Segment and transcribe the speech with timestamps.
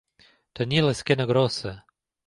[0.59, 1.77] Tenir l'esquena grossa.